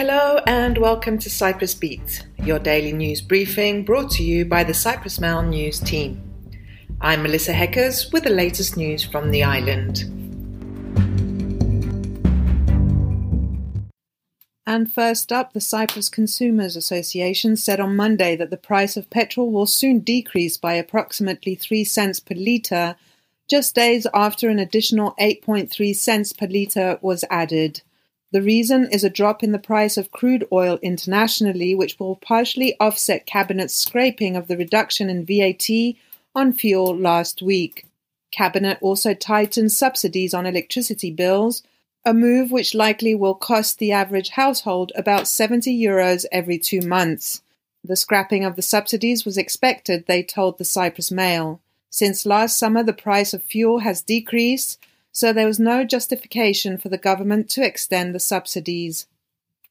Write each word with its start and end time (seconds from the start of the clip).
Hello 0.00 0.40
and 0.46 0.78
welcome 0.78 1.18
to 1.18 1.28
Cyprus 1.28 1.74
Beat, 1.74 2.26
your 2.42 2.58
daily 2.58 2.90
news 2.90 3.20
briefing 3.20 3.84
brought 3.84 4.10
to 4.12 4.22
you 4.22 4.46
by 4.46 4.64
the 4.64 4.72
Cyprus 4.72 5.20
Mail 5.20 5.42
news 5.42 5.78
team. 5.78 6.22
I'm 7.02 7.22
Melissa 7.22 7.52
Hekkers 7.52 8.10
with 8.10 8.24
the 8.24 8.30
latest 8.30 8.78
news 8.78 9.04
from 9.04 9.30
the 9.30 9.42
island. 9.42 10.04
And 14.66 14.90
first 14.90 15.30
up, 15.32 15.52
the 15.52 15.60
Cyprus 15.60 16.08
Consumers 16.08 16.76
Association 16.76 17.54
said 17.56 17.78
on 17.78 17.94
Monday 17.94 18.36
that 18.36 18.48
the 18.48 18.56
price 18.56 18.96
of 18.96 19.10
petrol 19.10 19.52
will 19.52 19.66
soon 19.66 19.98
decrease 19.98 20.56
by 20.56 20.72
approximately 20.72 21.54
3 21.54 21.84
cents 21.84 22.20
per 22.20 22.34
litre, 22.34 22.96
just 23.50 23.74
days 23.74 24.06
after 24.14 24.48
an 24.48 24.58
additional 24.58 25.14
8.3 25.20 25.94
cents 25.94 26.32
per 26.32 26.46
litre 26.46 26.98
was 27.02 27.22
added. 27.28 27.82
The 28.32 28.42
reason 28.42 28.88
is 28.92 29.02
a 29.02 29.10
drop 29.10 29.42
in 29.42 29.50
the 29.50 29.58
price 29.58 29.96
of 29.96 30.12
crude 30.12 30.46
oil 30.52 30.78
internationally, 30.82 31.74
which 31.74 31.98
will 31.98 32.16
partially 32.16 32.76
offset 32.78 33.26
Cabinet's 33.26 33.74
scrapping 33.74 34.36
of 34.36 34.46
the 34.46 34.56
reduction 34.56 35.10
in 35.10 35.24
VAT 35.24 35.96
on 36.34 36.52
fuel 36.52 36.96
last 36.96 37.42
week. 37.42 37.86
Cabinet 38.30 38.78
also 38.80 39.14
tightened 39.14 39.72
subsidies 39.72 40.32
on 40.32 40.46
electricity 40.46 41.10
bills, 41.10 41.64
a 42.04 42.14
move 42.14 42.52
which 42.52 42.74
likely 42.74 43.14
will 43.14 43.34
cost 43.34 43.78
the 43.78 43.90
average 43.90 44.30
household 44.30 44.92
about 44.94 45.26
70 45.26 45.76
euros 45.76 46.24
every 46.30 46.58
two 46.58 46.80
months. 46.80 47.42
The 47.82 47.96
scrapping 47.96 48.44
of 48.44 48.56
the 48.56 48.62
subsidies 48.62 49.24
was 49.24 49.36
expected, 49.36 50.04
they 50.06 50.22
told 50.22 50.58
the 50.58 50.64
Cyprus 50.64 51.10
Mail. 51.10 51.60
Since 51.90 52.24
last 52.24 52.56
summer, 52.56 52.84
the 52.84 52.92
price 52.92 53.34
of 53.34 53.42
fuel 53.42 53.80
has 53.80 54.02
decreased, 54.02 54.78
so 55.12 55.32
there 55.32 55.46
was 55.46 55.58
no 55.58 55.84
justification 55.84 56.78
for 56.78 56.88
the 56.88 56.98
government 56.98 57.48
to 57.50 57.64
extend 57.64 58.14
the 58.14 58.20
subsidies. 58.20 59.06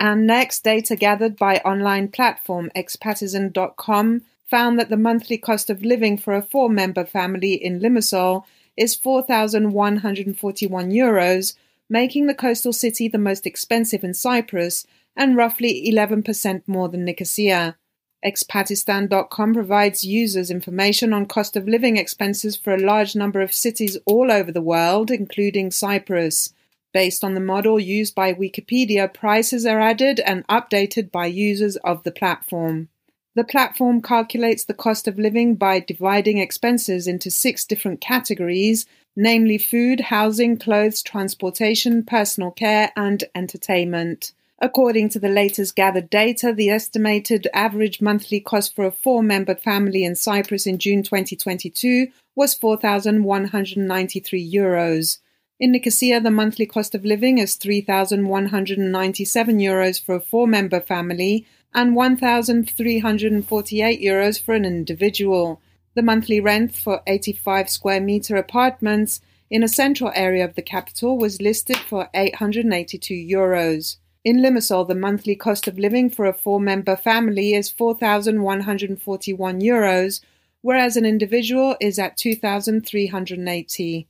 And 0.00 0.26
next, 0.26 0.64
data 0.64 0.96
gathered 0.96 1.36
by 1.36 1.58
online 1.58 2.08
platform 2.08 2.70
expatistan.com 2.76 4.22
found 4.44 4.78
that 4.78 4.90
the 4.90 4.96
monthly 4.96 5.38
cost 5.38 5.70
of 5.70 5.82
living 5.82 6.18
for 6.18 6.34
a 6.34 6.42
four 6.42 6.68
member 6.68 7.04
family 7.04 7.54
in 7.54 7.80
Limassol 7.80 8.44
is 8.76 8.94
4,141 8.94 10.90
euros, 10.90 11.54
making 11.88 12.26
the 12.26 12.34
coastal 12.34 12.72
city 12.72 13.08
the 13.08 13.18
most 13.18 13.46
expensive 13.46 14.04
in 14.04 14.14
Cyprus 14.14 14.86
and 15.16 15.36
roughly 15.36 15.88
11% 15.90 16.62
more 16.66 16.88
than 16.88 17.04
Nicosia. 17.04 17.76
Expatistan.com 18.24 19.52
provides 19.52 20.02
users 20.02 20.50
information 20.50 21.12
on 21.12 21.26
cost 21.26 21.56
of 21.56 21.68
living 21.68 21.98
expenses 21.98 22.56
for 22.56 22.72
a 22.72 22.80
large 22.80 23.14
number 23.14 23.42
of 23.42 23.52
cities 23.52 23.98
all 24.06 24.32
over 24.32 24.50
the 24.50 24.62
world, 24.62 25.10
including 25.10 25.70
Cyprus. 25.70 26.54
Based 26.94 27.22
on 27.22 27.34
the 27.34 27.40
model 27.40 27.78
used 27.78 28.14
by 28.14 28.32
Wikipedia, 28.32 29.12
prices 29.12 29.66
are 29.66 29.80
added 29.80 30.20
and 30.20 30.46
updated 30.46 31.10
by 31.10 31.26
users 31.26 31.76
of 31.78 32.02
the 32.04 32.12
platform. 32.12 32.88
The 33.34 33.44
platform 33.44 34.00
calculates 34.00 34.64
the 34.64 34.74
cost 34.74 35.08
of 35.08 35.18
living 35.18 35.56
by 35.56 35.80
dividing 35.80 36.38
expenses 36.38 37.08
into 37.08 37.30
six 37.30 37.64
different 37.64 38.00
categories, 38.00 38.86
namely 39.16 39.58
food, 39.58 40.00
housing, 40.00 40.56
clothes, 40.56 41.02
transportation, 41.02 42.04
personal 42.04 42.52
care, 42.52 42.92
and 42.96 43.24
entertainment. 43.34 44.32
According 44.64 45.10
to 45.10 45.18
the 45.18 45.28
latest 45.28 45.76
gathered 45.76 46.08
data, 46.08 46.50
the 46.50 46.70
estimated 46.70 47.46
average 47.52 48.00
monthly 48.00 48.40
cost 48.40 48.74
for 48.74 48.86
a 48.86 48.90
four 48.90 49.22
member 49.22 49.54
family 49.54 50.04
in 50.04 50.16
Cyprus 50.16 50.66
in 50.66 50.78
June 50.78 51.02
2022 51.02 52.06
was 52.34 52.54
4,193 52.54 54.54
euros. 54.54 55.18
In 55.60 55.72
Nicosia, 55.72 56.18
the 56.18 56.30
monthly 56.30 56.64
cost 56.64 56.94
of 56.94 57.04
living 57.04 57.36
is 57.36 57.56
3,197 57.56 59.58
euros 59.58 60.02
for 60.02 60.14
a 60.14 60.20
four 60.20 60.46
member 60.46 60.80
family 60.80 61.46
and 61.74 61.94
1,348 61.94 64.00
euros 64.00 64.40
for 64.40 64.54
an 64.54 64.64
individual. 64.64 65.60
The 65.94 66.00
monthly 66.00 66.40
rent 66.40 66.74
for 66.74 67.02
85 67.06 67.68
square 67.68 68.00
meter 68.00 68.36
apartments 68.36 69.20
in 69.50 69.62
a 69.62 69.68
central 69.68 70.10
area 70.14 70.42
of 70.42 70.54
the 70.54 70.62
capital 70.62 71.18
was 71.18 71.42
listed 71.42 71.76
for 71.76 72.08
882 72.14 73.12
euros. 73.12 73.98
In 74.24 74.38
Limassol, 74.38 74.88
the 74.88 74.94
monthly 74.94 75.36
cost 75.36 75.68
of 75.68 75.78
living 75.78 76.08
for 76.08 76.24
a 76.24 76.32
four 76.32 76.58
member 76.58 76.96
family 76.96 77.52
is 77.52 77.68
4,141 77.68 79.60
euros, 79.60 80.22
whereas 80.62 80.96
an 80.96 81.04
individual 81.04 81.76
is 81.78 81.98
at 81.98 82.16
2,380. 82.16 84.08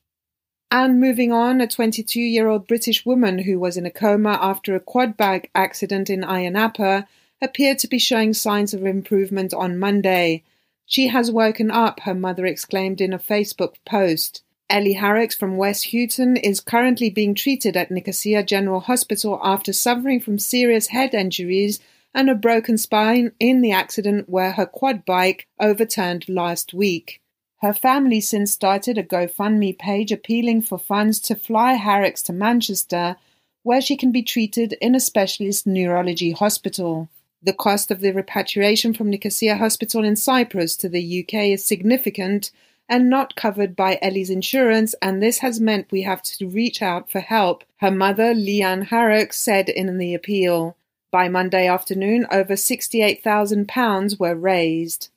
And 0.71 1.01
moving 1.01 1.33
on, 1.33 1.61
a 1.61 1.67
22 1.67 2.21
year 2.21 2.47
old 2.47 2.69
British 2.69 3.05
woman 3.05 3.41
who 3.41 3.59
was 3.59 3.77
in 3.77 3.87
a 3.87 3.91
coma 3.91 4.39
after 4.41 4.77
a 4.77 4.81
quad 4.81 5.17
bike 5.17 5.51
accident 5.53 6.09
in 6.09 6.21
Ayia 6.21 6.53
Napa 6.53 7.09
appeared 7.43 7.81
to 7.81 7.89
be 7.89 7.99
showing 7.99 8.33
signs 8.33 8.73
of 8.73 8.87
improvement 8.87 9.53
on 9.53 9.81
Monday. 9.81 10.45
She 10.87 11.09
has 11.09 11.33
woken 11.33 11.73
up, 11.73 11.99
her 12.01 12.15
mother 12.15 12.47
exclaimed 12.47 13.01
in 13.01 13.13
a 13.13 13.19
Facebook 13.19 13.75
post. 13.85 14.44
Ellie 14.71 14.95
Harricks 14.95 15.35
from 15.35 15.57
West 15.57 15.93
Houghton 15.93 16.37
is 16.39 16.61
currently 16.61 17.11
being 17.11 17.35
treated 17.35 17.77
at 17.77 17.91
Nicosia 17.91 18.43
General 18.43 18.81
Hospital 18.81 19.39
after 19.43 19.73
suffering 19.73 20.21
from 20.21 20.39
serious 20.39 20.89
head 20.89 21.13
injuries 21.13 21.81
and 22.15 22.31
a 22.31 22.35
broken 22.35 22.79
spine 22.79 23.33
in 23.39 23.61
the 23.61 23.73
accident 23.73 24.29
where 24.29 24.53
her 24.53 24.67
quad 24.67 25.05
bike 25.05 25.47
overturned 25.61 26.29
last 26.29 26.73
week. 26.73 27.21
Her 27.61 27.75
family 27.75 28.21
since 28.21 28.53
started 28.53 28.97
a 28.97 29.03
GoFundMe 29.03 29.79
page 29.79 30.13
appealing 30.13 30.63
for 30.63 30.79
funds 30.79 31.19
to 31.21 31.35
fly 31.35 31.75
Harricks 31.75 32.23
to 32.25 32.33
Manchester, 32.33 33.17
where 33.63 33.81
she 33.81 33.97
can 33.97 34.13
be 34.13 34.23
treated 34.23 34.77
in 34.81 34.95
a 34.95 35.01
specialist 35.01 35.67
neurology 35.67 36.33
hospital. 36.33 37.09
The 37.43 37.53
cost 37.53 37.91
of 37.91 38.01
the 38.01 38.13
repatriation 38.13 38.95
from 38.95 39.11
Nicosia 39.11 39.57
Hospital 39.57 40.05
in 40.05 40.17
Cyprus 40.17 40.77
to 40.77 40.89
the 40.89 41.21
UK 41.23 41.53
is 41.53 41.65
significant 41.65 42.51
and 42.89 43.09
not 43.09 43.37
covered 43.37 43.75
by 43.75 43.99
Ellie's 44.03 44.31
insurance, 44.31 44.95
and 45.01 45.23
this 45.23 45.39
has 45.39 45.61
meant 45.61 45.91
we 45.91 46.03
have 46.03 46.23
to 46.23 46.49
reach 46.49 46.83
out 46.83 47.11
for 47.11 47.21
help, 47.21 47.65
her 47.79 47.91
mother, 47.91 48.35
Leanne 48.35 48.89
Harrock, 48.89 49.33
said 49.33 49.69
in 49.69 49.99
the 49.99 50.15
appeal. 50.15 50.77
By 51.11 51.29
Monday 51.29 51.67
afternoon, 51.67 52.27
over 52.31 52.55
£68,000 52.55 54.19
were 54.19 54.35
raised. 54.35 55.11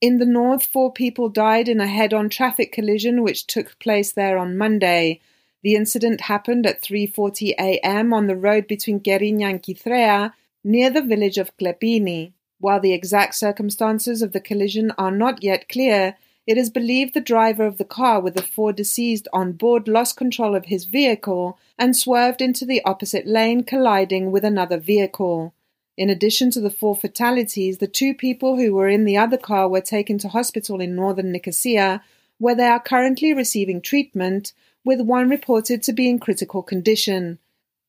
In 0.00 0.18
the 0.18 0.26
north, 0.26 0.64
four 0.64 0.92
people 0.92 1.28
died 1.28 1.68
in 1.68 1.80
a 1.80 1.86
head 1.86 2.14
on 2.14 2.28
traffic 2.28 2.70
collision 2.72 3.22
which 3.22 3.46
took 3.46 3.78
place 3.78 4.12
there 4.12 4.38
on 4.38 4.58
Monday. 4.58 5.20
The 5.62 5.74
incident 5.74 6.22
happened 6.22 6.66
at 6.66 6.82
3:40 6.82 7.54
a.m. 7.58 8.12
on 8.12 8.26
the 8.26 8.36
road 8.36 8.68
between 8.68 9.00
Kyrenia 9.00 9.50
and 9.50 9.62
Kythrea, 9.62 10.34
near 10.62 10.90
the 10.90 11.02
village 11.02 11.38
of 11.38 11.56
Klepini. 11.56 12.32
While 12.60 12.80
the 12.80 12.92
exact 12.92 13.34
circumstances 13.34 14.22
of 14.22 14.32
the 14.32 14.40
collision 14.40 14.92
are 14.98 15.10
not 15.10 15.42
yet 15.42 15.68
clear, 15.68 16.16
it 16.48 16.56
is 16.56 16.70
believed 16.70 17.12
the 17.12 17.20
driver 17.20 17.66
of 17.66 17.76
the 17.76 17.84
car 17.84 18.22
with 18.22 18.32
the 18.32 18.40
four 18.40 18.72
deceased 18.72 19.28
on 19.34 19.52
board 19.52 19.86
lost 19.86 20.16
control 20.16 20.56
of 20.56 20.64
his 20.64 20.86
vehicle 20.86 21.58
and 21.78 21.94
swerved 21.94 22.40
into 22.40 22.64
the 22.64 22.82
opposite 22.86 23.26
lane, 23.26 23.62
colliding 23.62 24.32
with 24.32 24.46
another 24.46 24.78
vehicle. 24.78 25.52
In 25.98 26.08
addition 26.08 26.50
to 26.52 26.60
the 26.62 26.70
four 26.70 26.96
fatalities, 26.96 27.76
the 27.76 27.86
two 27.86 28.14
people 28.14 28.56
who 28.56 28.72
were 28.72 28.88
in 28.88 29.04
the 29.04 29.18
other 29.18 29.36
car 29.36 29.68
were 29.68 29.82
taken 29.82 30.16
to 30.20 30.28
hospital 30.28 30.80
in 30.80 30.96
northern 30.96 31.32
Nicosia, 31.32 32.02
where 32.38 32.54
they 32.54 32.66
are 32.66 32.80
currently 32.80 33.34
receiving 33.34 33.82
treatment, 33.82 34.54
with 34.86 35.02
one 35.02 35.28
reported 35.28 35.82
to 35.82 35.92
be 35.92 36.08
in 36.08 36.18
critical 36.18 36.62
condition. 36.62 37.38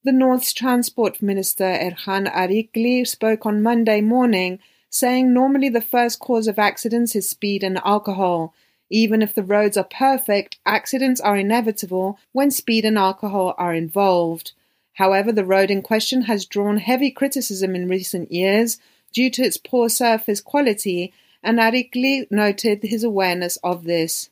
The 0.04 0.12
North's 0.12 0.52
Transport 0.52 1.22
Minister 1.22 1.64
Erhan 1.64 2.30
Arikli 2.30 3.08
spoke 3.08 3.46
on 3.46 3.64
Monday 3.64 4.02
morning 4.02 4.60
saying 4.90 5.34
normally 5.34 5.70
the 5.70 5.82
first 5.82 6.20
cause 6.20 6.48
of 6.48 6.60
accidents 6.60 7.16
is 7.16 7.30
speed 7.30 7.64
and 7.64 7.80
alcohol. 7.86 8.54
Even 8.90 9.22
if 9.22 9.36
the 9.36 9.44
roads 9.44 9.78
are 9.78 9.84
perfect, 9.84 10.58
accidents 10.66 11.22
are 11.22 11.38
inevitable 11.38 12.18
when 12.32 12.50
speed 12.50 12.86
and 12.86 12.98
alcohol 12.98 13.54
are 13.58 13.74
involved. 13.74 14.54
However, 14.94 15.32
the 15.32 15.46
road 15.46 15.72
in 15.72 15.82
question 15.82 16.24
has 16.24 16.46
drawn 16.46 16.78
heavy 16.78 17.12
criticism 17.12 17.76
in 17.76 17.88
recent 17.88 18.32
years 18.32 18.80
due 19.14 19.30
to 19.30 19.44
its 19.44 19.58
poor 19.58 19.90
surface 19.90 20.42
quality, 20.42 21.14
and 21.42 21.60
Arikli 21.60 22.30
noted 22.30 22.84
his 22.84 23.04
awareness 23.04 23.58
of 23.64 23.84
this. 23.84 24.30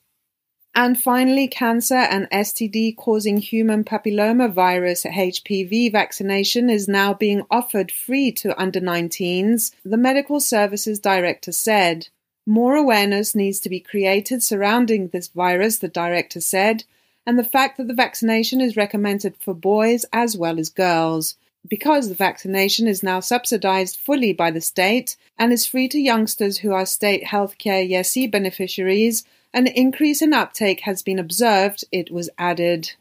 And 0.79 1.01
finally, 1.01 1.47
cancer 1.47 1.95
and 1.95 2.29
STD 2.29 2.95
causing 2.97 3.37
human 3.37 3.83
papilloma 3.83 4.53
virus 4.53 5.05
HPV 5.05 5.91
vaccination 5.91 6.69
is 6.69 6.87
now 6.87 7.15
being 7.15 7.41
offered 7.49 7.91
free 7.91 8.31
to 8.33 8.55
under 8.61 8.79
19s, 8.79 9.71
the 9.83 9.97
Medical 9.97 10.39
Services 10.39 10.99
Director 10.99 11.51
said. 11.51 12.09
More 12.45 12.75
awareness 12.75 13.33
needs 13.33 13.59
to 13.61 13.69
be 13.69 13.79
created 13.79 14.43
surrounding 14.43 15.07
this 15.07 15.29
virus, 15.29 15.79
the 15.79 15.87
director 15.87 16.39
said, 16.39 16.83
and 17.25 17.39
the 17.39 17.43
fact 17.43 17.77
that 17.77 17.87
the 17.87 17.95
vaccination 17.95 18.61
is 18.61 18.77
recommended 18.77 19.33
for 19.39 19.55
boys 19.55 20.05
as 20.13 20.37
well 20.37 20.59
as 20.59 20.69
girls. 20.69 21.37
Because 21.67 22.07
the 22.07 22.13
vaccination 22.13 22.87
is 22.87 23.01
now 23.01 23.19
subsidized 23.19 23.99
fully 23.99 24.31
by 24.31 24.51
the 24.51 24.61
state 24.61 25.17
and 25.39 25.51
is 25.51 25.65
free 25.65 25.87
to 25.87 25.97
youngsters 25.97 26.59
who 26.59 26.71
are 26.71 26.85
state 26.85 27.23
healthcare 27.23 27.89
GESY 27.89 28.27
beneficiaries, 28.27 29.25
an 29.57 29.65
increase 29.65 30.21
in 30.21 30.33
uptake 30.33 30.81
has 30.81 31.01
been 31.01 31.17
observed, 31.17 31.83
it 31.91 32.11
was 32.11 32.29
added. 32.37 32.91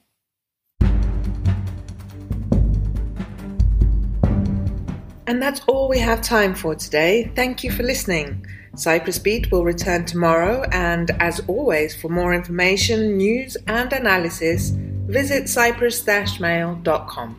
And 5.29 5.43
that's 5.43 5.61
all 5.67 5.87
we 5.91 5.99
have 5.99 6.23
time 6.23 6.55
for 6.55 6.75
today. 6.75 7.31
Thank 7.37 7.63
you 7.63 7.71
for 7.71 7.83
listening. 7.83 8.47
Cyprus 8.75 9.19
Beat 9.19 9.53
will 9.53 9.65
return 9.65 10.07
tomorrow, 10.07 10.65
and 10.73 11.11
as 11.21 11.41
always, 11.47 11.95
for 11.95 12.09
more 12.09 12.33
information, 12.33 13.19
news, 13.19 13.59
and 13.67 13.93
analysis, 13.93 14.71
visit 14.71 15.51
cyprus-mail.com. 15.51 17.37